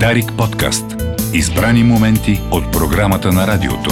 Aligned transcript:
Дарик 0.00 0.32
подкаст. 0.38 0.84
Избрани 1.32 1.84
моменти 1.84 2.40
от 2.50 2.72
програмата 2.72 3.32
на 3.32 3.46
радиото. 3.46 3.90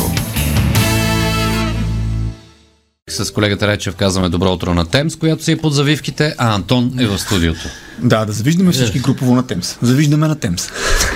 С 3.09 3.33
колегата 3.33 3.69
Речев 3.69 3.97
казваме 3.97 4.29
добро 4.29 4.53
утро 4.53 4.75
на 4.75 4.85
Темс, 4.87 5.17
която 5.17 5.45
си 5.45 5.53
е 5.53 5.57
под 5.57 5.75
завивките, 5.75 6.35
а 6.39 6.55
Антон 6.55 6.93
е 6.99 7.07
в 7.07 7.19
студиото. 7.19 7.69
Да, 7.99 8.25
да 8.25 8.33
завиждаме 8.33 8.73
всички 8.73 8.99
групово 8.99 9.35
на 9.35 9.47
Темс. 9.47 9.79
Завиждаме 9.83 10.29
на 10.29 10.37
Темс. 10.37 10.69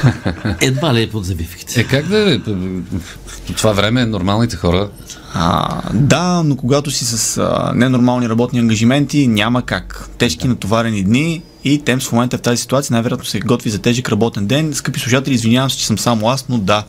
Едва 0.61 0.95
ли 0.95 1.03
е 1.03 1.11
под 1.11 1.25
завивките. 1.25 1.80
Е, 1.80 1.84
как 1.84 2.07
да 2.07 2.34
е? 2.34 2.39
В 2.39 3.57
това 3.57 3.73
време 3.73 4.07
нормалните 4.07 4.57
хора 4.57 4.91
А, 5.34 5.82
да, 5.95 6.43
но 6.45 6.57
когато 6.57 6.91
си 6.91 7.05
с 7.05 7.39
а, 7.39 7.73
ненормални 7.75 8.29
работни 8.29 8.59
ангажименти, 8.59 9.27
няма 9.27 9.62
как. 9.62 10.09
Тежки 10.18 10.48
натоварени 10.48 11.05
дни 11.05 11.43
и 11.66 11.78
Темс 11.78 12.08
в 12.08 12.12
момента 12.12 12.38
в 12.38 12.42
тази 12.42 12.62
ситуация 12.62 12.94
най-вероятно 12.94 13.26
се 13.26 13.40
готви 13.40 13.70
за 13.70 13.78
тежък 13.78 14.08
работен 14.08 14.46
ден. 14.46 14.74
Скъпи 14.74 15.00
слушатели, 15.00 15.34
извинявам 15.34 15.70
се, 15.70 15.79
че 15.79 15.86
съм 15.86 15.98
само 15.98 16.29
аз, 16.29 16.48
но 16.48 16.58
да, 16.58 16.84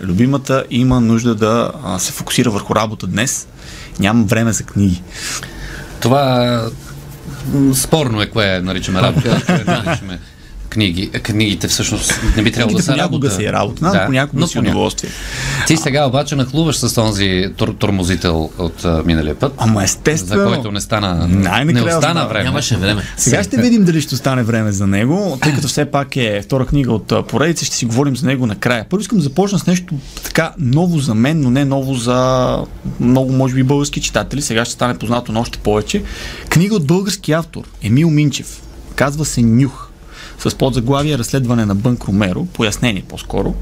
любимата 0.00 0.64
има 0.70 1.00
нужда 1.00 1.34
да 1.34 1.72
се 1.98 2.12
фокусира 2.12 2.50
върху 2.50 2.74
работа 2.74 3.06
днес. 3.06 3.48
Нямам 4.00 4.26
време 4.26 4.52
за 4.52 4.64
книги. 4.64 5.02
Това 6.00 6.60
спорно 7.74 8.22
е 8.22 8.26
кое 8.26 8.60
наричаме 8.60 9.02
работа, 9.02 9.42
кое 9.46 9.64
наричаме 9.66 10.18
книги. 10.72 11.10
Е, 11.12 11.18
Книгите 11.18 11.68
всъщност 11.68 12.20
не 12.36 12.42
би 12.42 12.52
трябвало 12.52 12.76
да 12.76 12.82
са 12.82 12.96
работа. 12.96 13.30
си 13.30 13.44
е 13.44 13.52
работа, 13.52 13.90
да, 13.90 14.06
понякога 14.06 14.40
но 14.40 14.46
си 14.46 14.58
удоволствие. 14.58 15.10
Ти 15.66 15.76
сега 15.76 16.06
обаче 16.06 16.36
нахлуваш 16.36 16.76
с 16.76 16.94
този 16.94 17.48
тур- 17.56 17.78
тормозител 17.78 18.50
от 18.58 18.84
а, 18.84 19.02
миналия 19.06 19.34
път, 19.34 19.54
Ама 19.58 19.80
за 19.80 19.84
естествено. 19.84 20.46
който 20.46 20.72
не 20.72 20.80
стана, 20.80 21.28
не 21.64 21.82
остана 21.82 22.26
време. 22.28 22.44
Нямаше 22.44 22.76
време. 22.76 23.02
Сега 23.16 23.42
ще 23.42 23.56
видим 23.56 23.84
дали 23.84 24.00
ще 24.00 24.14
остане 24.14 24.42
време 24.42 24.72
за 24.72 24.86
него, 24.86 25.38
тъй 25.42 25.54
като 25.54 25.68
все 25.68 25.84
пак 25.84 26.16
е 26.16 26.40
втора 26.44 26.66
книга 26.66 26.92
от 26.92 27.28
поредица, 27.28 27.64
ще 27.64 27.76
си 27.76 27.84
говорим 27.84 28.16
за 28.16 28.26
него 28.26 28.46
накрая. 28.46 28.86
Първо 28.90 29.00
искам 29.00 29.18
да 29.18 29.24
започна 29.24 29.58
с 29.58 29.66
нещо 29.66 29.94
така 30.24 30.52
ново 30.58 30.98
за 30.98 31.14
мен, 31.14 31.40
но 31.40 31.50
не 31.50 31.64
ново 31.64 31.94
за 31.94 32.58
много, 33.00 33.32
може 33.32 33.54
би, 33.54 33.62
български 33.62 34.00
читатели. 34.00 34.42
Сега 34.42 34.64
ще 34.64 34.74
стане 34.74 34.98
познато 34.98 35.32
на 35.32 35.40
още 35.40 35.58
повече. 35.58 36.02
Книга 36.48 36.74
от 36.74 36.86
български 36.86 37.32
автор 37.32 37.62
Емил 37.82 38.10
Минчев. 38.10 38.62
Казва 38.94 39.24
се 39.24 39.42
Нюх. 39.42 39.88
С 40.38 40.54
подзаглавие 40.54 41.18
Разследване 41.18 41.66
на 41.66 41.74
Бънк 41.74 42.04
Ромеро, 42.04 42.44
пояснение 42.44 43.02
по-скоро. 43.08 43.54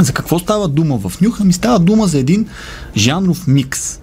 За 0.00 0.12
какво 0.12 0.38
става 0.38 0.68
дума 0.68 0.98
в 0.98 1.20
Нюха? 1.20 1.44
Ми 1.44 1.52
става 1.52 1.78
дума 1.78 2.06
за 2.06 2.18
един 2.18 2.46
жанров 2.96 3.46
микс 3.46 4.00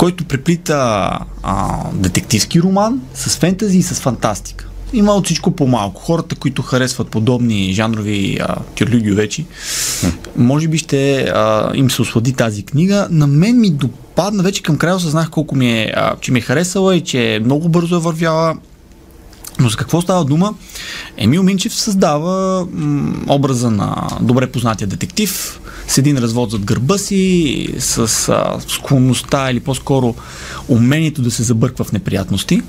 който 0.00 0.24
преплита 0.24 1.10
а, 1.42 1.76
детективски 1.92 2.62
роман 2.62 3.00
с 3.14 3.38
фентази 3.38 3.78
и 3.78 3.82
с 3.82 3.94
фантастика. 3.94 4.66
Има 4.92 5.12
от 5.12 5.24
всичко 5.24 5.50
по-малко. 5.50 6.02
Хората, 6.02 6.34
които 6.34 6.62
харесват 6.62 7.08
подобни 7.08 7.72
жанрови 7.72 8.38
а, 8.42 8.56
тюрлюгиовечи, 8.74 9.46
може 10.36 10.68
би 10.68 10.78
ще 10.78 11.20
а, 11.20 11.72
им 11.74 11.90
се 11.90 12.02
ослади 12.02 12.32
тази 12.32 12.62
книга. 12.62 13.08
На 13.10 13.26
мен 13.26 13.60
ми 13.60 13.70
допадна, 13.70 14.42
вече 14.42 14.62
към 14.62 14.78
края 14.78 14.96
осъзнах 14.96 15.30
колко 15.30 15.56
ми 15.56 15.70
е, 15.70 15.92
а, 15.96 16.16
че 16.20 16.32
ми 16.32 16.38
е 16.38 16.42
харесала 16.42 16.96
и 16.96 17.00
че 17.00 17.40
много 17.44 17.68
бързо 17.68 17.96
е 17.96 17.98
вървяла. 17.98 18.56
Но 19.60 19.68
за 19.68 19.76
какво 19.76 20.00
става 20.00 20.24
дума? 20.24 20.54
Емил 21.16 21.42
Минчев 21.42 21.74
създава 21.74 22.66
м, 22.72 23.14
образа 23.28 23.70
на 23.70 24.08
добре 24.20 24.46
познатия 24.46 24.88
детектив 24.88 25.60
с 25.88 25.98
един 25.98 26.18
развод 26.18 26.50
зад 26.50 26.64
гърба 26.64 26.98
си, 26.98 27.74
с 27.78 27.98
а, 28.28 28.56
склонността 28.68 29.50
или 29.50 29.60
по-скоро 29.60 30.14
умението 30.68 31.22
да 31.22 31.30
се 31.30 31.42
забърква 31.42 31.84
в 31.84 31.92
неприятности. 31.92 32.62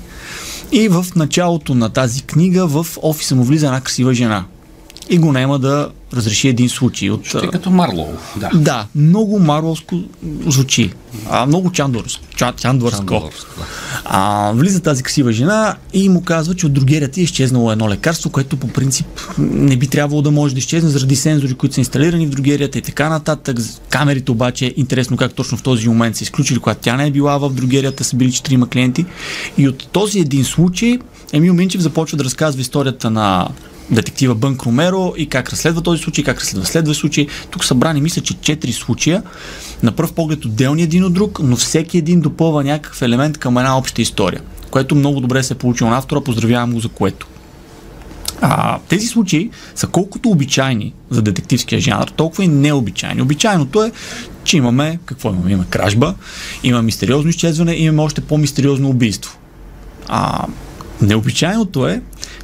И 0.72 0.88
в 0.88 1.06
началото 1.16 1.74
на 1.74 1.88
тази 1.88 2.22
книга 2.22 2.66
в 2.66 2.86
офиса 3.02 3.34
му 3.34 3.44
влиза 3.44 3.66
една 3.66 3.80
красива 3.80 4.14
жена. 4.14 4.44
И 5.10 5.18
го 5.18 5.32
няма 5.32 5.58
да 5.58 5.88
разреши 6.14 6.48
един 6.48 6.68
случай 6.68 7.10
от... 7.10 7.26
Ще 7.26 7.38
е 7.38 7.48
като 7.48 7.70
Марлоу. 7.70 8.06
Да. 8.36 8.50
Да, 8.54 8.86
много 8.94 9.38
марвелско 9.38 10.00
звучи. 10.46 10.92
А, 11.30 11.46
много 11.46 11.72
чандорско. 11.72 12.24
Ча, 12.36 12.52
чандорско. 12.56 12.98
Чандорско, 12.98 13.50
да. 13.58 13.64
А, 14.04 14.52
влиза 14.54 14.80
тази 14.80 15.02
красива 15.02 15.32
жена 15.32 15.76
и 15.92 16.08
му 16.08 16.22
казва, 16.22 16.54
че 16.54 16.66
от 16.66 16.72
другерията 16.72 17.20
е 17.20 17.22
изчезнало 17.22 17.72
едно 17.72 17.88
лекарство, 17.88 18.30
което 18.30 18.56
по 18.56 18.68
принцип 18.68 19.06
не 19.38 19.76
би 19.76 19.86
трябвало 19.86 20.22
да 20.22 20.30
може 20.30 20.54
да 20.54 20.58
изчезне 20.58 20.90
заради 20.90 21.16
сензори, 21.16 21.54
които 21.54 21.74
са 21.74 21.80
инсталирани 21.80 22.26
в 22.26 22.30
другерията 22.30 22.78
и 22.78 22.82
така 22.82 23.08
нататък. 23.08 23.58
Камерите 23.88 24.32
обаче, 24.32 24.74
интересно 24.76 25.16
как 25.16 25.34
точно 25.34 25.58
в 25.58 25.62
този 25.62 25.88
момент 25.88 26.16
са 26.16 26.24
изключили, 26.24 26.58
когато 26.58 26.80
тя 26.80 26.96
не 26.96 27.06
е 27.06 27.10
била 27.10 27.38
в 27.38 27.50
другерията, 27.50 28.04
са 28.04 28.16
били 28.16 28.32
четирима 28.32 28.68
клиенти. 28.68 29.06
И 29.58 29.68
от 29.68 29.88
този 29.92 30.20
един 30.20 30.44
случай 30.44 30.98
Емил 31.32 31.54
Минчев 31.54 31.80
започва 31.80 32.18
да 32.18 32.24
разказва 32.24 32.60
историята 32.60 33.10
на 33.10 33.48
детектива 33.90 34.34
Бънк 34.34 34.62
Ромеро 34.62 35.14
и 35.16 35.26
как 35.26 35.50
разследва 35.50 35.80
този 35.80 36.02
случай, 36.02 36.24
как 36.24 36.40
разследва 36.40 36.66
следва 36.66 36.94
случай. 36.94 37.26
Тук 37.50 37.64
са 37.64 37.74
брани, 37.74 38.00
мисля, 38.00 38.22
че 38.22 38.34
четири 38.34 38.72
случая. 38.72 39.22
На 39.82 39.92
пръв 39.92 40.12
поглед 40.12 40.44
отделни 40.44 40.82
един 40.82 41.04
от 41.04 41.12
друг, 41.12 41.38
но 41.42 41.56
всеки 41.56 41.98
един 41.98 42.20
допълва 42.20 42.64
някакъв 42.64 43.02
елемент 43.02 43.38
към 43.38 43.58
една 43.58 43.78
обща 43.78 44.02
история, 44.02 44.40
което 44.70 44.94
много 44.94 45.20
добре 45.20 45.42
се 45.42 45.54
е 45.54 45.56
получило 45.56 45.90
на 45.90 45.98
автора, 45.98 46.20
поздравявам 46.20 46.72
го 46.72 46.80
за 46.80 46.88
което. 46.88 47.26
А, 48.44 48.78
тези 48.88 49.06
случаи 49.06 49.50
са 49.74 49.86
колкото 49.86 50.30
обичайни 50.30 50.94
за 51.10 51.22
детективския 51.22 51.80
жанр, 51.80 52.08
толкова 52.08 52.44
и 52.44 52.48
необичайни. 52.48 53.22
Обичайното 53.22 53.82
е, 53.82 53.92
че 54.44 54.56
имаме, 54.56 54.98
какво 55.04 55.30
имаме? 55.30 55.50
Има 55.50 55.64
кражба, 55.64 56.14
има 56.62 56.82
мистериозно 56.82 57.30
изчезване, 57.30 57.74
имаме 57.74 58.02
още 58.02 58.20
по-мистериозно 58.20 58.88
убийство. 58.88 59.38
А, 60.08 60.46
необичайното 61.02 61.86
е, 61.86 62.02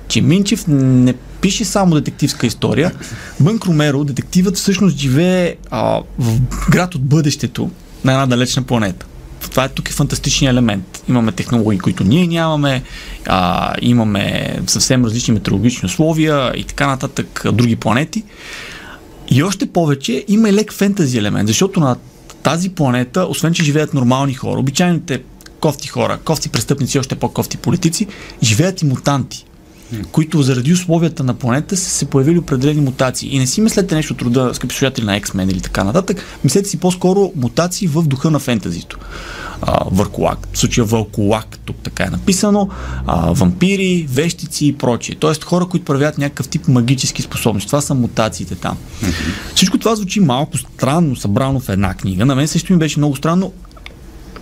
че 0.09 0.21
Минчев 0.21 0.65
не 0.69 1.15
пише 1.41 1.65
само 1.65 1.95
детективска 1.95 2.47
история. 2.47 2.93
Бънк 3.41 3.67
Ромеро, 3.67 4.05
детективът 4.05 4.57
всъщност 4.57 4.97
живее 4.97 5.55
а, 5.71 6.01
в 6.19 6.41
град 6.71 6.95
от 6.95 7.05
бъдещето 7.05 7.71
на 8.05 8.13
една 8.13 8.27
далечна 8.27 8.63
планета. 8.63 9.07
Това 9.51 9.65
е 9.65 9.69
тук 9.69 9.89
е 9.89 9.93
фантастичният 9.93 10.53
елемент. 10.53 11.03
Имаме 11.09 11.33
технологии, 11.33 11.79
които 11.81 12.05
ние 12.05 12.27
нямаме, 12.27 12.83
а, 13.27 13.75
имаме 13.81 14.55
съвсем 14.67 15.05
различни 15.05 15.35
метеорологични 15.35 15.87
условия 15.87 16.53
и 16.57 16.65
така 16.65 16.87
нататък, 16.87 17.45
други 17.53 17.77
планети. 17.77 18.25
И 19.31 19.43
още 19.43 19.67
повече 19.67 20.25
има 20.29 20.49
и 20.49 20.53
лек 20.53 20.73
фентази 20.73 21.19
елемент, 21.19 21.49
защото 21.49 21.81
на 21.81 21.97
тази 22.43 22.71
планета, 22.71 23.27
освен 23.29 23.55
че 23.55 23.65
живеят 23.65 23.95
нормални 23.95 24.35
хора, 24.35 24.61
обичайните 24.61 25.23
кофти 25.61 25.89
хора, 25.89 26.19
кофти 26.25 26.49
престъпници, 26.49 26.99
още 26.99 27.15
по-кофти 27.15 27.57
политици, 27.57 28.07
живеят 28.43 28.83
и 28.83 28.85
мутанти 28.85 29.48
които 30.13 30.43
заради 30.43 30.73
условията 30.73 31.25
на 31.25 31.35
планета 31.35 31.77
са 31.77 31.91
се 31.91 32.05
появили 32.05 32.39
определени 32.39 32.81
мутации. 32.81 33.37
И 33.37 33.39
не 33.39 33.47
си 33.47 33.61
мислете 33.61 33.95
нещо 33.95 34.15
от 34.15 34.23
рода, 34.23 34.51
скъпи 34.55 34.75
слушатели 34.75 35.05
на 35.05 35.21
X-Men 35.21 35.51
или 35.51 35.61
така 35.61 35.85
нататък, 35.85 36.25
мислете 36.45 36.69
си 36.69 36.77
по-скоро 36.77 37.33
мутации 37.37 37.89
в 37.89 38.03
духа 38.03 38.31
на 38.31 38.39
фентазито. 38.39 38.99
А, 39.63 39.85
върколак, 39.91 40.49
в 40.53 40.59
случая 40.59 40.85
вълколак, 40.85 41.59
тук 41.65 41.77
така 41.83 42.05
е 42.05 42.11
написано, 42.11 42.69
а, 43.07 43.33
вампири, 43.33 44.07
вещици 44.11 44.67
и 44.67 44.73
прочие. 44.73 45.15
Тоест 45.15 45.45
хора, 45.45 45.67
които 45.67 45.85
проявяват 45.85 46.19
някакъв 46.19 46.49
тип 46.49 46.69
магически 46.69 47.23
способности. 47.23 47.69
Това 47.69 47.81
са 47.81 47.95
мутациите 47.95 48.55
там. 48.55 48.77
Всичко 49.55 49.79
това 49.79 49.97
звучи 49.97 50.21
малко 50.21 50.59
странно, 50.59 51.17
събрано 51.17 51.61
в 51.61 51.69
една 51.69 51.95
книга. 51.95 52.27
На 52.27 52.35
мен 52.35 52.49
също 52.49 52.73
ми 52.73 52.79
беше 52.79 53.01
много 53.01 53.17
странно. 53.17 53.53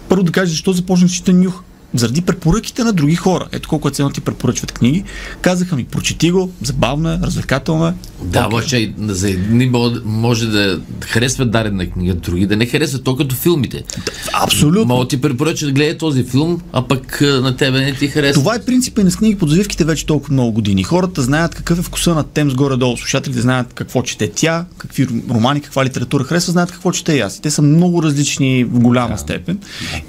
Първо 0.08 0.22
да 0.22 0.32
кажа, 0.32 0.50
защо 0.50 0.72
започнах 0.72 1.08
да 1.08 1.14
чета 1.14 1.32
нюх 1.32 1.62
заради 1.94 2.22
препоръките 2.22 2.84
на 2.84 2.92
други 2.92 3.14
хора. 3.14 3.46
Ето 3.52 3.68
колко 3.68 3.88
е 3.88 3.90
ценно 3.90 4.10
ти 4.10 4.20
препоръчват 4.20 4.72
книги. 4.72 5.04
Казаха 5.40 5.76
ми, 5.76 5.84
прочети 5.84 6.30
го, 6.30 6.50
забавно 6.62 7.12
е, 7.12 7.18
развлекателно 7.22 7.86
е. 7.86 7.94
Да, 8.22 8.46
обаче 8.46 8.94
за 8.98 9.30
едни 9.30 9.70
може- 10.04 10.46
да 10.46 10.80
харесват 11.00 11.50
дадена 11.50 11.90
книга, 11.90 12.14
други 12.14 12.46
да 12.46 12.56
не 12.56 12.66
харесват, 12.66 13.04
то 13.04 13.16
като 13.16 13.34
филмите. 13.34 13.84
Абсолютно. 14.32 14.84
Мога 14.94 15.04
да 15.04 15.08
ти 15.08 15.20
препоръча 15.20 15.66
да 15.66 15.72
гледай 15.72 15.98
този 15.98 16.24
филм, 16.24 16.60
а 16.72 16.88
пък 16.88 17.22
а, 17.22 17.40
на 17.40 17.56
тебе 17.56 17.80
не 17.80 17.94
ти 17.94 18.08
харесва. 18.08 18.42
Това 18.42 18.54
е 18.54 18.62
принципа 18.62 19.00
и 19.00 19.04
на 19.04 19.10
с 19.10 19.16
книги 19.16 19.38
под 19.38 19.50
завивките 19.50 19.84
вече 19.84 20.06
толкова 20.06 20.32
много 20.32 20.52
години. 20.52 20.82
Хората 20.82 21.22
знаят 21.22 21.54
какъв 21.54 21.78
е 21.78 21.82
вкуса 21.82 22.14
на 22.14 22.24
Темс 22.24 22.54
горе-долу. 22.54 22.96
Слушателите 22.96 23.40
знаят 23.40 23.72
какво 23.74 24.02
чете 24.02 24.30
тя, 24.34 24.64
какви 24.78 25.08
романи, 25.30 25.60
каква 25.60 25.84
литература 25.84 26.24
харесва, 26.24 26.52
знаят 26.52 26.72
какво 26.72 26.92
чете 26.92 27.12
и 27.12 27.20
аз. 27.20 27.40
Те 27.40 27.50
са 27.50 27.62
много 27.62 28.02
различни 28.02 28.64
в 28.64 28.80
голяма 28.80 29.18
степен. 29.18 29.58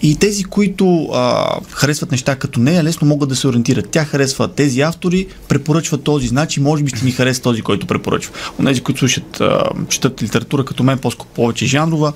И 0.02 0.16
тези, 0.16 0.44
които 0.44 1.10
а, 1.14 1.46
харесват 1.72 2.12
неща 2.12 2.36
като 2.36 2.60
нея, 2.60 2.84
лесно 2.84 3.08
могат 3.08 3.30
да 3.30 3.36
се 3.36 3.48
ориентират. 3.48 3.90
Тя 3.90 4.06
харесва 4.06 4.48
тези 4.48 4.82
автори, 4.82 5.28
препоръчва 5.48 5.98
този, 5.98 6.28
значи 6.28 6.60
може 6.60 6.84
би 6.84 6.90
ще 6.90 7.06
ми 7.06 7.12
хареса 7.12 7.42
този, 7.42 7.62
който 7.62 7.88
препоръчва. 7.88 8.34
Онези, 8.60 8.82
които 8.82 9.00
слушат, 9.00 9.42
четат 9.90 10.24
литература 10.24 10.66
като 10.66 10.84
мен, 10.84 10.98
по-скоро 10.98 11.30
повече 11.36 11.66
жанрова, 11.66 12.14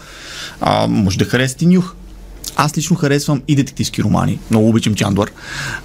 а, 0.62 0.88
може 0.88 1.18
да 1.18 1.26
харесат 1.26 1.62
и 1.62 1.66
нюх. 1.66 1.96
Аз 2.56 2.78
лично 2.78 2.96
харесвам 2.96 3.42
и 3.48 3.56
детективски 3.56 4.04
романи. 4.04 4.40
Много 4.50 4.70
обичам 4.70 4.96
Чандор. 4.96 5.32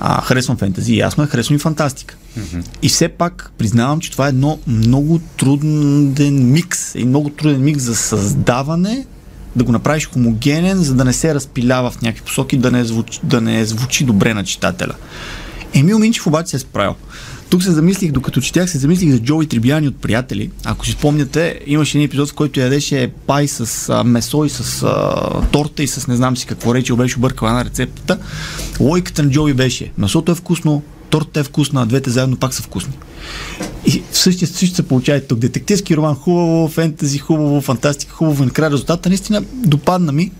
А, 0.01 0.23
харесвам 0.23 0.57
фентази, 0.57 0.97
ясно 0.97 1.25
е, 1.25 1.27
харесвам 1.27 1.57
и 1.57 1.59
фантастика. 1.59 2.17
Mm-hmm. 2.39 2.67
И 2.83 2.89
все 2.89 3.09
пак 3.09 3.53
признавам, 3.59 4.01
че 4.01 4.11
това 4.11 4.27
е 4.27 4.29
едно 4.29 4.59
много 4.67 5.21
труден 5.37 6.53
микс. 6.53 6.95
И 6.95 7.05
много 7.05 7.31
труден 7.31 7.65
микс 7.65 7.83
за 7.83 7.97
създаване, 7.97 9.07
да 9.57 9.65
го 9.65 9.73
направиш 9.73 10.07
хомогенен, 10.07 10.83
за 10.83 10.95
да 10.95 11.05
не 11.05 11.13
се 11.13 11.35
разпилява 11.35 11.91
в 11.91 12.03
някакви 12.03 12.25
посоки, 12.25 12.57
да 12.57 12.71
не 12.71 12.85
звучи, 12.85 13.21
да 13.23 13.41
не 13.41 13.65
звучи 13.65 14.05
добре 14.05 14.35
на 14.35 14.45
читателя. 14.45 14.95
Емил 15.75 15.99
Минчев 15.99 16.27
обаче 16.27 16.51
се 16.51 16.57
е 16.57 16.61
справил. 16.61 16.95
Тук 17.51 17.63
се 17.63 17.73
замислих, 17.73 18.13
докато 18.13 18.41
четях, 18.41 18.71
се 18.71 18.79
замислих 18.79 19.11
за 19.11 19.19
Джои 19.19 19.47
Трибияни 19.47 19.89
от 19.89 19.97
приятели. 19.97 20.51
Ако 20.65 20.87
си 20.87 20.93
спомняте, 20.93 21.61
имаше 21.67 21.99
един 21.99 22.07
епизод, 22.07 22.31
в 22.31 22.35
който 22.35 22.61
ядеше 22.61 23.11
пай 23.27 23.49
с 23.49 23.89
а, 23.89 24.05
месо 24.05 24.45
и 24.45 24.51
с 24.51 24.83
а, 24.83 25.43
торта 25.53 25.83
и 25.83 25.89
с 25.89 26.07
не 26.07 26.17
знам 26.17 26.37
си 26.37 26.47
какво 26.47 26.75
рече, 26.75 26.95
беше 26.95 27.19
объркала 27.19 27.53
на 27.53 27.65
рецептата. 27.65 28.19
Логиката 28.81 29.23
на 29.23 29.31
Джои 29.31 29.55
беше, 29.55 29.93
месото 29.99 30.33
е 30.33 30.35
вкусно, 30.35 30.83
тортата 31.11 31.41
е 31.41 31.45
вкусна, 31.45 31.83
а 31.83 31.87
двете 31.87 32.11
заедно 32.11 32.37
пак 32.37 32.55
са 32.55 32.63
вкусни. 32.63 32.93
И 33.87 34.03
в 34.11 34.19
същия 34.19 34.49
също 34.49 34.77
се 34.77 34.89
получава 34.89 35.21
тук. 35.21 35.39
Детективски 35.39 35.97
роман 35.97 36.15
хубаво, 36.15 36.69
фентази 36.69 37.19
хубаво, 37.19 37.61
фантастика 37.61 38.13
хубаво, 38.13 38.45
накрая 38.45 38.71
резултата 38.71 39.09
наистина 39.09 39.43
допадна 39.53 40.13
ми. 40.13 40.33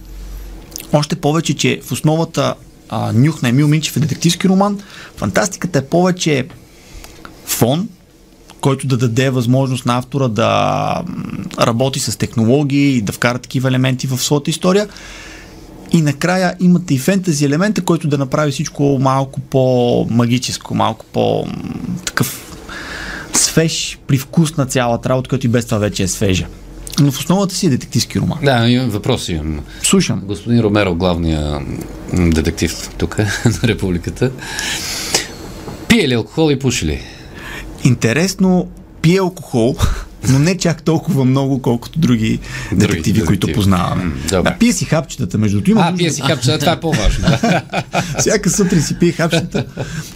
Още 0.93 1.17
повече, 1.17 1.55
че 1.55 1.81
в 1.85 1.93
основата 1.93 2.55
а, 2.89 3.13
нюх 3.13 3.43
на 3.43 3.49
Емил 3.49 3.69
Минчев 3.69 3.97
е 3.97 4.01
детективски 4.01 4.49
роман. 4.49 4.81
Фантастиката 5.17 5.79
е 5.79 5.85
повече 5.85 6.47
фон, 7.45 7.89
който 8.61 8.87
да 8.87 8.97
даде 8.97 9.31
възможност 9.31 9.87
на 9.87 9.99
автора 9.99 10.29
да 10.29 11.03
работи 11.61 12.01
с 12.01 12.19
технологии 12.19 12.97
и 12.97 13.03
да 13.03 13.13
вкара 13.13 13.39
такива 13.39 13.69
елементи 13.69 14.07
в 14.07 14.19
своята 14.19 14.51
история. 14.51 14.89
И 15.93 16.03
накрая 16.03 16.57
имате 16.61 16.95
и 16.95 16.99
фентази 16.99 17.45
елемента, 17.45 17.85
който 17.85 18.09
да 18.09 18.19
направи 18.19 18.53
всичко 18.53 18.99
малко 19.01 19.41
по-магическо, 19.41 20.75
малко 20.75 21.05
по-такъв 21.13 22.46
свеж, 23.57 23.99
привкус 24.07 24.57
на 24.57 24.67
цялата 24.67 25.09
работа, 25.09 25.29
който 25.29 25.47
и 25.47 25.49
без 25.49 25.65
това 25.65 25.79
вече 25.79 26.03
е 26.03 26.09
свежа. 26.09 26.47
Но 27.01 27.13
в 27.13 27.19
основата 27.19 27.55
си 27.55 27.67
е 27.67 27.71
детективски 27.71 28.21
роман. 28.21 28.39
Да, 28.43 28.69
имам 28.69 28.91
въпрос 28.91 29.29
имам. 29.29 29.61
Слушам. 29.83 30.23
Господин 30.27 30.61
Ромеро, 30.61 30.95
главния 30.95 31.61
детектив 32.13 32.91
тук 32.99 33.19
на 33.45 33.69
републиката. 33.69 34.31
Пие 35.89 36.09
ли 36.09 36.15
алкохол 36.15 36.51
и 36.51 36.59
пуши 36.59 36.87
ли? 36.87 37.01
Интересно, 37.85 38.69
пие 39.03 39.19
алкохол, 39.19 39.77
но 40.29 40.39
не 40.39 40.59
чак 40.59 40.83
толкова 40.83 41.25
много, 41.25 41.63
колкото 41.63 41.99
други, 41.99 42.39
Други 42.73 42.87
детективи, 42.87 43.25
които 43.25 43.53
познаваме. 43.53 44.05
Добре. 44.31 44.51
Да, 44.51 44.57
пие 44.59 44.73
си 44.73 44.85
хапчетата, 44.85 45.39
между 45.39 45.61
другото. 45.61 45.87
А, 45.89 45.97
пие 45.97 46.11
си 46.11 46.21
хапче, 46.21 46.59
това 46.59 46.73
е 46.73 46.81
по-важно. 46.81 47.29
Всяка 48.19 48.51
сутрин 48.51 48.83
си 48.83 48.99
пие 48.99 49.13
хапчета. 49.13 49.65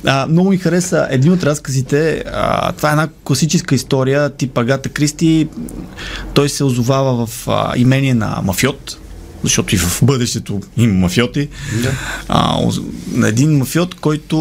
А, 0.06 0.26
много 0.26 0.50
ми 0.50 0.58
хареса 0.58 1.06
един 1.10 1.32
от 1.32 1.42
разказите. 1.42 2.24
А, 2.32 2.72
това 2.72 2.88
е 2.88 2.92
една 2.92 3.08
класическа 3.24 3.74
история, 3.74 4.30
тип 4.30 4.58
Агата 4.58 4.88
Кристи. 4.88 5.48
Той 6.34 6.48
се 6.48 6.64
озовава 6.64 7.26
в 7.26 7.48
а, 7.48 7.72
имение 7.76 8.14
на 8.14 8.40
мафиот, 8.44 8.98
защото 9.42 9.74
и 9.74 9.78
в 9.78 10.00
бъдещето 10.02 10.60
има 10.76 10.94
мафиоти. 10.94 11.48
Да. 11.82 11.92
А, 12.28 12.58
на 13.12 13.28
един 13.28 13.58
мафиот, 13.58 13.94
който 13.94 14.36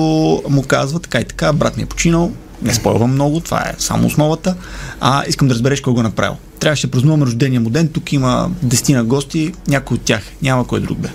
му 0.50 0.64
казва 0.64 1.00
така 1.00 1.20
и 1.20 1.24
така, 1.24 1.54
брат 1.54 1.78
ми 1.78 1.84
е 1.84 1.86
починал, 1.86 2.32
не 2.62 2.74
спойвам 2.74 3.12
много, 3.12 3.40
това 3.40 3.60
е 3.60 3.74
само 3.78 4.08
основата. 4.08 4.56
А, 5.02 5.24
искам 5.28 5.48
да 5.48 5.54
разбереш 5.54 5.82
кой 5.82 5.94
го 5.94 6.00
е 6.00 6.04
направил. 6.04 6.36
Трябваше 6.60 6.88
да 6.88 6.92
празнуваме 6.92 7.26
рождения 7.26 7.62
му 7.62 7.70
ден, 7.70 7.88
тук 7.88 8.14
има 8.14 8.52
дестина 8.64 9.04
гости, 9.04 9.52
някой 9.68 9.96
от 9.96 10.02
тях, 10.02 10.22
няма 10.42 10.68
кой 10.68 10.80
друг 10.80 10.98
бе. 10.98 11.10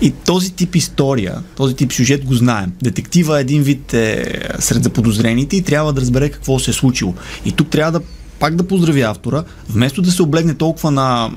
И 0.00 0.10
този 0.10 0.52
тип 0.52 0.76
история, 0.76 1.34
този 1.56 1.74
тип 1.74 1.92
сюжет 1.92 2.24
го 2.24 2.34
знаем. 2.34 2.72
Детектива 2.82 3.40
един 3.40 3.62
вид 3.62 3.94
е 3.94 4.40
сред 4.58 4.82
заподозрените 4.82 5.56
и 5.56 5.62
трябва 5.62 5.92
да 5.92 6.00
разбере 6.00 6.28
какво 6.28 6.58
се 6.58 6.70
е 6.70 6.74
случило. 6.74 7.14
И 7.44 7.52
тук 7.52 7.70
трябва 7.70 7.92
да 7.92 8.00
пак 8.38 8.56
да 8.56 8.68
поздравя 8.68 9.10
автора, 9.10 9.44
вместо 9.68 10.02
да 10.02 10.12
се 10.12 10.22
облегне 10.22 10.54
толкова 10.54 10.90
на 10.90 11.30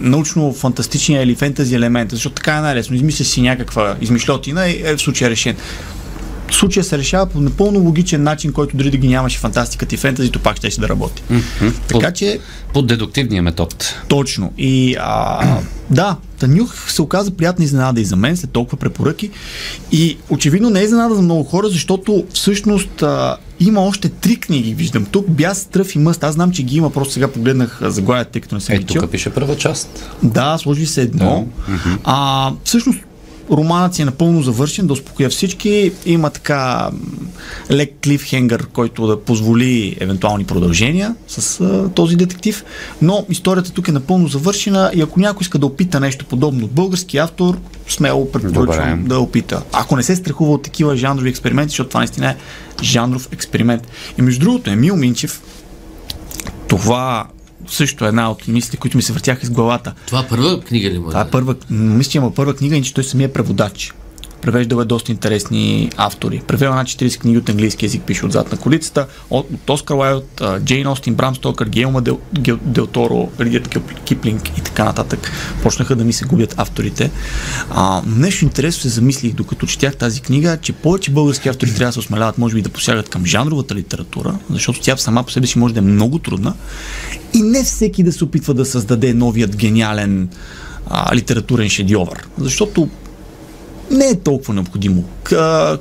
научно-фантастичния 0.00 1.22
или 1.22 1.34
фентази 1.34 1.74
елемент, 1.74 2.10
защото 2.10 2.34
така 2.34 2.56
е 2.56 2.60
най-лесно. 2.60 2.96
Измисля 2.96 3.24
си 3.24 3.42
някаква 3.42 3.96
измишлетина 4.00 4.68
и 4.68 4.82
е 4.84 4.96
в 4.96 5.00
случая 5.00 5.30
решен. 5.30 5.56
Случая 6.50 6.84
се 6.84 6.98
решава 6.98 7.26
по 7.26 7.40
напълно 7.40 7.80
логичен 7.80 8.22
начин, 8.22 8.52
който 8.52 8.76
дори 8.76 8.90
да 8.90 8.96
ги 8.96 9.08
нямаше 9.08 9.38
фантастиката 9.38 9.94
и 9.94 9.98
фентазито, 9.98 10.38
пак 10.38 10.56
ще 10.56 10.80
да 10.80 10.88
работи. 10.88 11.22
Така 11.88 12.10
че, 12.12 12.38
Под 12.74 12.86
дедуктивния 12.86 13.42
метод. 13.42 13.76
точно. 14.08 14.52
И 14.58 14.96
а, 15.00 15.40
да, 15.90 16.16
Танюх 16.38 16.90
се 16.90 17.02
оказа 17.02 17.30
приятна 17.30 17.64
изненада 17.64 18.00
и 18.00 18.04
за 18.04 18.16
мен 18.16 18.36
след 18.36 18.50
толкова 18.50 18.78
препоръки. 18.78 19.30
И 19.92 20.18
очевидно 20.30 20.70
не 20.70 20.80
е 20.80 20.84
изненада 20.84 21.14
за 21.14 21.22
много 21.22 21.44
хора, 21.44 21.68
защото 21.68 22.24
всъщност 22.32 23.02
а, 23.02 23.36
има 23.60 23.80
още 23.80 24.08
три 24.08 24.36
книги, 24.36 24.74
виждам 24.74 25.04
тук. 25.04 25.30
Бяс, 25.30 25.64
Тръв 25.64 25.94
и 25.94 25.98
Мъст. 25.98 26.24
Аз 26.24 26.34
знам, 26.34 26.52
че 26.52 26.62
ги 26.62 26.76
има, 26.76 26.90
просто 26.90 27.12
сега 27.14 27.28
погледнах 27.28 27.78
заглавията, 27.82 28.30
тъй 28.30 28.42
като 28.42 28.54
не 28.54 28.60
съм 28.60 28.74
Е, 28.74 28.82
чел. 28.82 29.02
тук 29.02 29.10
пише 29.10 29.30
първа 29.30 29.56
част. 29.56 30.10
Да, 30.22 30.58
сложи 30.58 30.86
се 30.86 31.02
едно. 31.02 31.46
А, 32.04 32.50
всъщност, 32.64 32.98
романът 33.52 33.94
си 33.94 34.02
е 34.02 34.04
напълно 34.04 34.42
завършен, 34.42 34.86
да 34.86 34.92
успокоя 34.92 35.30
всички. 35.30 35.92
Има 36.06 36.30
така 36.30 36.90
лек 37.70 37.94
клифхенгър, 38.04 38.66
който 38.66 39.06
да 39.06 39.20
позволи 39.20 39.96
евентуални 40.00 40.44
продължения 40.44 41.14
с 41.28 41.60
а, 41.60 41.88
този 41.94 42.16
детектив. 42.16 42.64
Но 43.02 43.26
историята 43.28 43.72
тук 43.72 43.88
е 43.88 43.92
напълно 43.92 44.28
завършена 44.28 44.90
и 44.94 45.02
ако 45.02 45.20
някой 45.20 45.42
иска 45.42 45.58
да 45.58 45.66
опита 45.66 46.00
нещо 46.00 46.24
подобно 46.24 46.64
от 46.64 46.70
български 46.70 47.18
автор, 47.18 47.58
смело 47.88 48.32
препоръчвам 48.32 49.04
да 49.04 49.18
опита. 49.18 49.62
Ако 49.72 49.96
не 49.96 50.02
се 50.02 50.16
страхува 50.16 50.52
от 50.52 50.62
такива 50.62 50.96
жанрови 50.96 51.28
експерименти, 51.28 51.70
защото 51.70 51.88
това 51.88 52.00
наистина 52.00 52.30
е 52.30 52.36
жанров 52.82 53.28
експеримент. 53.32 53.82
И 54.18 54.22
между 54.22 54.40
другото, 54.40 54.70
Емил 54.70 54.96
Минчев, 54.96 55.42
това 56.68 57.26
също 57.68 58.04
е 58.04 58.08
една 58.08 58.30
от 58.30 58.48
мислите, 58.48 58.76
които 58.76 58.96
ми 58.96 59.02
се 59.02 59.12
въртяха 59.12 59.42
из 59.42 59.50
главата. 59.50 59.94
Това 60.06 60.26
първа 60.28 60.60
книга 60.60 60.90
ли 60.90 60.98
му 60.98 61.06
е? 61.06 61.08
Това 61.08 61.20
е 61.20 61.30
първа, 61.30 61.54
мисля, 61.70 62.10
че 62.10 62.18
има 62.18 62.34
първа 62.34 62.56
книга, 62.56 62.76
и 62.76 62.82
че 62.82 62.94
той 62.94 63.04
самия 63.04 63.26
е 63.26 63.32
преводач. 63.32 63.92
Превеждал 64.42 64.80
е 64.80 64.84
доста 64.84 65.12
интересни 65.12 65.90
автори. 65.96 66.42
Превел 66.46 66.74
на 66.74 66.84
40 66.84 67.18
книги 67.20 67.38
от 67.38 67.48
английски 67.48 67.84
язик, 67.84 68.02
пише 68.02 68.26
отзад 68.26 68.52
на 68.52 68.58
колицата, 68.58 69.06
от, 69.30 69.46
от 69.54 69.70
Оскар 69.70 69.94
Уайлд, 69.94 70.42
Джейн 70.60 70.86
Остин, 70.86 71.14
Брам 71.14 71.36
Стокър, 71.36 71.68
Гелма 71.68 72.00
Дел, 72.00 72.18
Гел, 72.40 72.58
Дел 72.62 72.86
Торо, 72.86 73.28
Ридият 73.40 73.68
Кип- 73.68 74.00
Киплинг 74.04 74.48
и 74.58 74.60
така 74.60 74.84
нататък. 74.84 75.30
Почнаха 75.62 75.96
да 75.96 76.04
ми 76.04 76.12
се 76.12 76.24
губят 76.24 76.54
авторите. 76.56 77.10
А, 77.70 78.02
нещо 78.06 78.44
интересно 78.44 78.82
се 78.82 78.88
замислих, 78.88 79.34
докато 79.34 79.66
четях 79.66 79.96
тази 79.96 80.20
книга, 80.20 80.58
че 80.62 80.72
повече 80.72 81.10
български 81.10 81.48
автори 81.48 81.74
трябва 81.74 81.88
да 81.88 81.92
се 81.92 81.98
осмеляват, 81.98 82.38
може 82.38 82.54
би 82.54 82.62
да 82.62 82.68
посягат 82.68 83.08
към 83.08 83.26
жанровата 83.26 83.74
литература, 83.74 84.38
защото 84.50 84.80
тя 84.80 84.96
сама 84.96 85.24
по 85.24 85.32
себе 85.32 85.46
си 85.46 85.58
може 85.58 85.74
да 85.74 85.80
е 85.80 85.82
много 85.82 86.18
трудна. 86.18 86.54
И 87.34 87.42
не 87.42 87.64
всеки 87.64 88.02
да 88.02 88.12
се 88.12 88.24
опитва 88.24 88.54
да 88.54 88.64
създаде 88.64 89.14
новият 89.14 89.56
гениален 89.56 90.28
а, 90.86 91.16
литературен 91.16 91.68
шедьовър. 91.68 92.26
Защото 92.38 92.88
не 93.90 94.06
е 94.06 94.20
толкова 94.20 94.54
необходимо. 94.54 95.04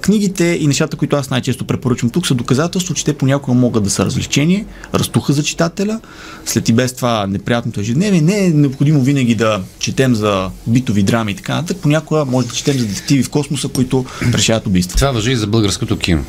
Книгите 0.02 0.58
и 0.62 0.68
нещата, 0.68 0.98
които 0.98 1.16
аз 1.16 1.30
най-често 1.30 1.66
препоръчвам 1.66 2.10
тук, 2.10 2.28
са 2.28 2.34
доказателство, 2.34 2.94
че 2.94 3.06
те 3.06 3.14
понякога 3.14 3.58
могат 3.58 3.84
да 3.84 3.90
са 3.90 4.06
развлечение, 4.06 4.66
разтуха 4.94 5.34
за 5.34 5.44
читателя, 5.44 6.00
след 6.46 6.70
и 6.70 6.74
без 6.74 6.94
това 6.94 7.28
неприятното 7.28 7.80
ежедневие. 7.80 8.22
Не 8.22 8.46
е 8.46 8.50
необходимо 8.50 9.02
винаги 9.02 9.36
да 9.36 9.62
четем 9.80 10.16
за 10.16 10.50
битови 10.68 11.04
драми 11.04 11.32
и 11.32 11.36
така 11.36 11.56
нататък. 11.56 11.78
Понякога 11.82 12.26
може 12.26 12.48
да 12.48 12.54
четем 12.54 12.80
за 12.80 12.86
детективи 12.86 13.24
в 13.24 13.30
космоса, 13.30 13.68
които 13.68 14.06
решават 14.34 14.68
убийства. 14.68 14.98
Това 14.98 15.12
въжи 15.12 15.32
и 15.32 15.36
за 15.36 15.48
българското 15.48 15.98
кино. 15.98 16.26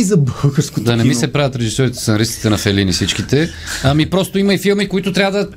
И 0.00 0.04
за 0.04 0.16
българското 0.16 0.84
Да 0.84 0.96
не 0.96 1.04
ми 1.04 1.10
кино. 1.10 1.20
се 1.20 1.32
правят 1.32 1.56
режисьорите, 1.56 1.98
сценаристите 1.98 2.50
на 2.50 2.58
Фелини 2.58 2.92
всичките. 2.92 3.50
Ами 3.84 4.10
просто 4.10 4.38
има 4.38 4.54
и 4.54 4.58
филми, 4.58 4.88
които 4.88 5.12
трябва 5.12 5.38
да 5.38 5.48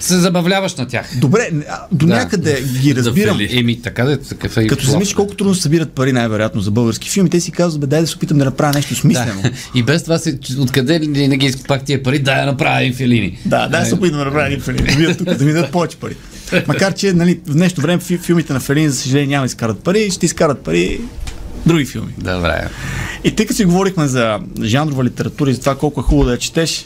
се 0.00 0.16
забавляваш 0.16 0.74
на 0.74 0.86
тях. 0.88 1.06
Добре, 1.16 1.50
до 1.92 2.06
Да. 2.06 2.14
някъде 2.14 2.62
ги 2.80 2.94
разбирам. 2.94 3.38
Еми, 3.50 3.82
така 3.82 4.04
да 4.04 4.12
е, 4.12 4.16
такъв 4.16 4.56
е 4.56 4.66
Като 4.66 4.84
се 4.84 4.90
замислиш 4.90 5.14
колко 5.14 5.34
трудно 5.34 5.54
се 5.54 5.62
събират 5.62 5.92
пари 5.92 6.12
най-вероятно 6.12 6.60
за 6.60 6.70
български 6.70 7.10
филми, 7.10 7.30
те 7.30 7.40
си 7.40 7.52
казват, 7.52 7.80
бе, 7.80 7.86
дай 7.86 8.00
да 8.00 8.06
се 8.06 8.16
опитам 8.16 8.38
да 8.38 8.44
направя 8.44 8.72
нещо 8.72 8.94
смислено. 8.94 9.42
Да. 9.42 9.50
И 9.74 9.82
без 9.82 10.02
това 10.02 10.18
си, 10.18 10.38
откъде 10.58 11.00
ли 11.00 11.28
не 11.28 11.36
ги 11.36 11.54
пак 11.68 11.84
тия 11.84 12.02
пари, 12.02 12.18
да 12.18 12.32
я 12.32 12.46
направя 12.46 12.80
един 12.80 12.94
Фелини. 12.94 13.38
Да, 13.44 13.68
дай 13.68 13.86
се 13.86 13.94
опитам 13.94 14.18
да 14.18 14.24
направя 14.24 14.46
един 14.46 14.60
филм. 14.60 14.76
Да 14.98 15.16
тук, 15.16 15.28
да 15.28 15.44
ми 15.44 15.52
дадат 15.52 15.72
повече 15.72 15.96
пари. 15.96 16.16
Макар, 16.68 16.94
че 16.94 17.12
нали, 17.12 17.40
в 17.46 17.52
днешно 17.52 17.82
време 17.82 18.02
фи- 18.02 18.20
филмите 18.20 18.52
на 18.52 18.60
Фелин, 18.60 18.88
за 18.90 18.96
съжаление, 18.96 19.26
няма 19.26 19.42
да 19.42 19.46
изкарат 19.46 19.78
пари, 19.78 20.10
ще 20.10 20.26
изкарат 20.26 20.60
пари 20.60 21.00
други 21.66 21.84
филми. 21.86 22.12
Добре. 22.18 22.68
И 23.24 23.30
тъй 23.30 23.46
като 23.46 23.56
си 23.56 23.64
говорихме 23.64 24.06
за 24.06 24.38
жанрова 24.62 25.04
литература 25.04 25.50
и 25.50 25.54
за 25.54 25.60
това 25.60 25.74
колко 25.74 26.00
е 26.00 26.04
хубаво 26.04 26.24
да 26.24 26.32
я 26.32 26.38
четеш, 26.38 26.84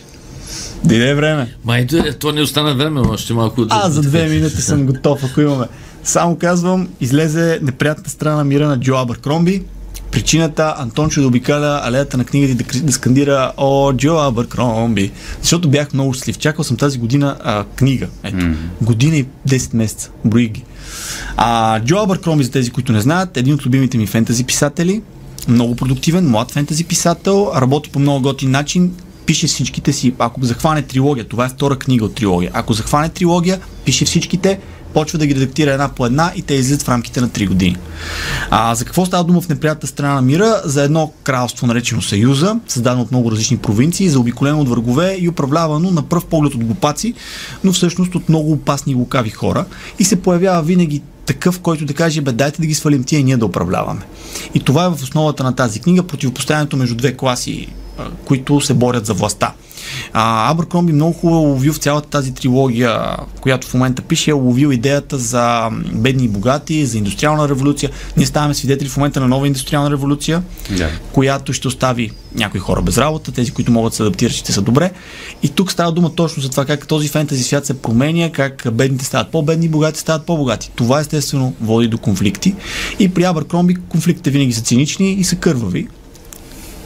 дойде 0.85 1.15
време. 1.15 1.55
Май, 1.65 1.85
да, 1.85 2.13
то 2.13 2.33
не 2.33 2.41
остана 2.41 2.75
време, 2.75 3.01
още 3.01 3.35
малко. 3.35 3.65
да- 3.65 3.75
А, 3.77 3.91
за 3.91 4.03
две 4.03 4.29
минути 4.29 4.57
съм 4.57 4.87
готов, 4.87 5.25
ако 5.25 5.41
имаме. 5.41 5.67
Само 6.05 6.37
казвам, 6.37 6.89
излезе 7.01 7.59
неприятната 7.63 8.11
страна 8.11 8.37
на 8.37 8.45
мира 8.45 8.69
на 8.69 8.81
Джо 8.81 8.95
Абъркромби. 8.95 9.63
Причината 10.11 10.75
Антончо 10.79 11.21
да 11.21 11.27
обикаля 11.27 11.81
алеята 11.85 12.17
на 12.17 12.25
книгите 12.25 12.53
и 12.53 12.57
да, 12.57 12.87
да 12.87 12.93
скандира 12.93 13.53
О, 13.57 13.93
Джо 13.93 14.17
Абъркромби. 14.19 15.11
Защото 15.43 15.69
бях 15.69 15.93
много 15.93 16.13
щастлив. 16.13 16.39
Чакал 16.39 16.65
съм 16.65 16.77
тази 16.77 16.99
година 16.99 17.37
а, 17.41 17.65
книга. 17.67 18.07
Ето. 18.23 18.47
Година 18.83 19.17
и 19.17 19.27
10 19.49 19.75
месеца. 19.75 20.11
Брои 20.25 20.49
ги. 20.49 20.65
А, 21.37 21.81
Джо 21.81 21.97
Абъркромби, 21.97 22.45
за 22.45 22.51
тези, 22.51 22.71
които 22.71 22.93
не 22.93 23.01
знаят, 23.01 23.37
е 23.37 23.41
един 23.41 23.55
от 23.55 23.67
любимите 23.67 23.99
ми 23.99 24.07
фентази 24.07 24.45
писатели. 24.45 25.03
Много 25.49 25.77
продуктивен, 25.77 26.29
млад 26.29 26.51
фентази 26.51 26.85
писател. 26.85 27.53
Работи 27.57 27.91
по 27.91 27.99
много 27.99 28.23
готин 28.23 28.51
начин 28.51 28.93
пише 29.31 29.47
всичките 29.47 29.93
си, 29.93 30.15
ако 30.19 30.45
захване 30.45 30.83
трилогия, 30.83 31.29
това 31.29 31.45
е 31.45 31.49
втора 31.49 31.79
книга 31.79 32.05
от 32.05 32.15
трилогия, 32.15 32.51
ако 32.55 32.73
захване 32.73 33.09
трилогия, 33.09 33.61
пише 33.85 34.05
всичките 34.05 34.61
почва 34.95 35.19
да 35.19 35.27
ги 35.27 35.35
редактира 35.35 35.73
една 35.73 35.89
по 35.89 36.07
една 36.07 36.33
и 36.37 36.43
те 36.43 36.55
излизат 36.55 36.83
в 36.83 36.89
рамките 36.89 37.21
на 37.21 37.29
3 37.29 37.49
години. 37.49 37.77
А, 38.51 38.75
за 38.75 38.85
какво 38.85 39.07
става 39.07 39.25
дума 39.25 39.41
в 39.41 39.49
неприятната 39.49 39.87
страна 39.87 40.15
на 40.15 40.23
мира? 40.23 40.63
За 40.65 40.83
едно 40.83 41.13
кралство, 41.23 41.67
наречено 41.67 42.03
Съюза, 42.03 42.57
създадено 42.69 43.03
от 43.03 43.11
много 43.11 43.31
различни 43.31 43.57
провинции, 43.57 44.09
заобиколено 44.09 44.61
от 44.61 44.69
врагове 44.69 45.17
и 45.21 45.29
управлявано 45.29 45.91
на 45.91 46.03
пръв 46.03 46.25
поглед 46.25 46.55
от 46.55 46.65
глупаци, 46.65 47.15
но 47.65 47.73
всъщност 47.73 48.15
от 48.15 48.29
много 48.29 48.53
опасни 48.53 48.93
и 48.93 48.97
лукави 48.97 49.31
хора. 49.31 49.65
И 49.99 50.05
се 50.05 50.23
появява 50.23 50.63
винаги 50.63 51.03
такъв, 51.27 51.61
който 51.61 51.85
да 51.85 51.95
каже, 51.95 52.21
бе, 52.21 52.33
дайте 52.33 52.61
да 52.61 52.67
ги 52.67 52.75
свалим 52.75 53.05
тия 53.05 53.25
ние 53.25 53.37
да 53.37 53.47
управляваме. 53.47 54.01
И 54.55 54.61
това 54.61 54.85
е 54.85 54.89
в 54.89 55.03
основата 55.03 55.45
на 55.45 55.55
тази 55.55 55.81
книга, 55.81 56.03
противопоставянето 56.03 56.77
между 56.77 56.95
две 56.95 57.17
класи, 57.17 57.69
които 58.25 58.61
се 58.61 58.75
борят 58.75 59.07
за 59.07 59.15
властта. 59.15 59.53
А, 60.13 60.51
Абъркромби 60.51 60.93
много 60.93 61.13
хубаво 61.13 61.43
ловил 61.43 61.73
в 61.73 61.79
цялата 61.79 62.09
тази 62.09 62.35
трилогия, 62.35 63.17
която 63.41 63.67
в 63.67 63.75
момента 63.75 64.03
пише, 64.03 64.31
е 64.31 64.35
ловил 64.35 64.69
идеята 64.73 65.19
за 65.19 65.71
бедни 65.93 66.25
и 66.25 66.29
богати, 66.29 66.87
за 66.87 66.99
индустриална 66.99 67.49
революция. 67.49 67.91
Ние 68.17 68.27
ставаме 68.27 68.55
свидетели 68.55 68.89
в 68.89 68.97
момента 68.97 69.21
на 69.21 69.29
нова 69.29 69.47
индустриална 69.47 69.91
революция, 69.91 70.43
Да. 70.77 70.89
която 71.13 71.53
ще 71.53 71.69
остави 71.69 72.11
някои 72.35 72.61
хора 72.61 72.83
без 72.83 72.99
работа, 72.99 73.33
тези, 73.33 73.51
които 73.51 73.73
могат 73.73 73.91
да 73.93 73.97
се 73.97 74.03
адаптират, 74.03 74.35
ще 74.35 74.53
са 74.53 74.63
добре. 74.63 74.91
И 75.43 75.49
тук 75.49 75.73
става 75.73 75.93
дума 75.93 76.15
точно 76.15 76.43
за 76.43 76.49
това 76.51 76.65
как 76.65 76.87
този 76.87 77.09
фентази 77.09 77.43
свят 77.45 77.67
се 77.67 77.83
променя, 77.83 78.31
как 78.33 78.67
бедните 78.73 79.05
стават 79.05 79.29
по-бедни, 79.31 79.69
богати 79.69 80.01
стават 80.01 80.27
по-богати. 80.27 80.71
Това 80.77 81.01
естествено 81.01 81.55
води 81.61 81.89
до 81.89 81.99
конфликти. 81.99 82.55
И 82.99 83.09
при 83.09 83.25
Абъркромби 83.25 83.75
конфликтите 83.89 84.31
винаги 84.31 84.53
са 84.53 84.63
цинични 84.63 85.13
и 85.13 85.25
са 85.25 85.37
кървави 85.37 85.89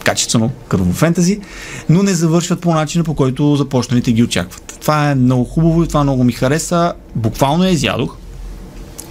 качествено 0.05 0.51
кърво 0.69 0.93
фентази, 0.93 1.41
но 1.89 2.03
не 2.03 2.15
завършват 2.15 2.61
по 2.61 2.75
начина, 2.75 3.05
по 3.05 3.15
който 3.15 3.57
започналите 3.57 4.13
ги 4.13 4.23
очакват. 4.23 4.79
Това 4.81 5.11
е 5.11 5.15
много 5.15 5.45
хубаво 5.45 5.85
и 5.85 5.89
това 5.89 6.03
много 6.03 6.25
ми 6.25 6.33
хареса. 6.33 6.93
Буквално 7.15 7.65
я 7.65 7.71
изядох. 7.71 8.17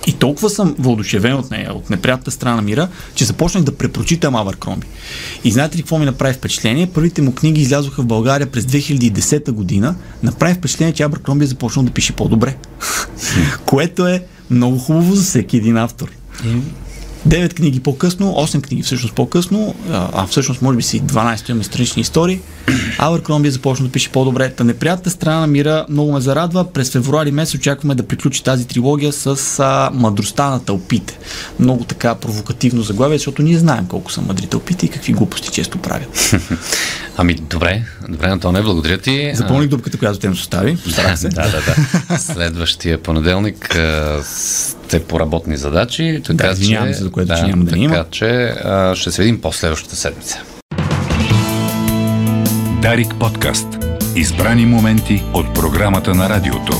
И 0.07 0.13
толкова 0.13 0.49
съм 0.49 0.75
въодушевен 0.79 1.33
от 1.33 1.51
нея, 1.51 1.73
от 1.73 1.89
неприятната 1.89 2.31
страна 2.31 2.55
на 2.55 2.61
мира, 2.61 2.87
че 3.15 3.25
започнах 3.25 3.63
да 3.63 3.77
препрочитам 3.77 4.35
Абъркромби. 4.35 4.87
И 5.43 5.51
знаете 5.51 5.77
ли 5.77 5.81
какво 5.81 5.99
ми 5.99 6.05
направи 6.05 6.33
впечатление? 6.33 6.87
Първите 6.93 7.21
му 7.21 7.35
книги 7.35 7.61
излязоха 7.61 8.01
в 8.01 8.05
България 8.05 8.51
през 8.51 8.65
2010 8.65 9.51
година. 9.51 9.95
Направи 10.23 10.53
впечатление, 10.53 10.93
че 10.93 11.03
Абъркромби 11.03 11.45
е 11.45 11.47
започнал 11.47 11.85
да 11.85 11.91
пише 11.91 12.13
по-добре. 12.13 12.55
Което 13.65 14.07
е 14.07 14.23
много 14.49 14.77
хубаво 14.77 15.15
за 15.15 15.23
всеки 15.23 15.57
един 15.57 15.77
автор. 15.77 16.11
9 17.27 17.53
книги 17.53 17.79
по-късно, 17.79 18.31
8 18.31 18.61
книги 18.61 18.83
всъщност 18.83 19.15
по-късно, 19.15 19.75
а, 19.91 20.27
всъщност 20.27 20.61
може 20.61 20.77
би 20.77 20.83
си 20.83 21.01
12 21.01 21.49
имаме 21.49 21.63
странични 21.63 22.01
истории. 22.01 22.39
Абъркромби 22.97 23.51
започна 23.51 23.85
да 23.85 23.91
пише 23.91 24.09
по-добре. 24.09 24.49
Та 24.49 24.63
неприятната 24.63 25.09
страна 25.09 25.39
на 25.39 25.47
мира 25.47 25.85
много 25.89 26.11
ме 26.11 26.21
зарадва. 26.21 26.71
През 26.71 26.91
февруари 26.91 27.31
месец 27.31 27.55
очакваме 27.55 27.95
да 27.95 28.07
приключи 28.07 28.43
тази 28.43 28.67
трилогия 28.67 29.13
с 29.13 29.59
а, 29.59 29.89
мъдростта 29.93 30.49
на 30.49 30.65
тълпите. 30.65 31.17
Много 31.59 31.83
така 31.83 32.15
провокативно 32.15 32.81
заглавие, 32.81 33.17
защото 33.17 33.41
ние 33.41 33.57
знаем 33.57 33.85
колко 33.85 34.11
са 34.11 34.21
мъдри 34.21 34.47
тълпите 34.47 34.85
и 34.85 34.89
какви 34.89 35.13
глупости 35.13 35.49
често 35.49 35.77
правят. 35.77 36.35
Ами, 37.17 37.33
добре, 37.33 37.83
добре, 38.09 38.27
Антоне, 38.27 38.61
благодаря 38.61 38.97
ти. 38.97 39.31
Запълних 39.35 39.69
дупката, 39.69 39.97
която 39.97 40.19
те 40.19 40.27
ми 40.27 40.33
остави. 40.33 40.77
Се. 41.15 41.29
да, 41.29 41.41
да, 41.41 41.61
да. 42.09 42.17
Следващия 42.17 42.97
понеделник 42.97 43.77
сте 44.93 45.03
по 45.03 45.19
работни 45.19 45.57
задачи. 45.57 46.21
Така, 46.25 46.47
Да, 46.47 46.51
извинявам 46.51 46.93
се, 46.93 47.03
за 47.03 47.11
което, 47.11 47.35
че 47.35 47.43
няма 47.43 47.63
да 47.63 47.69
така, 47.69 47.79
ни 47.79 47.83
има. 47.85 48.05
че 48.11 48.25
а, 48.63 48.95
ще 48.95 49.11
се 49.11 49.21
видим 49.21 49.41
по-следващата 49.41 49.95
седмица. 49.95 50.41
Дарик 52.81 53.13
подкаст. 53.19 53.67
Избрани 54.15 54.65
моменти 54.65 55.23
от 55.33 55.53
програмата 55.53 56.15
на 56.15 56.29
радиото. 56.29 56.73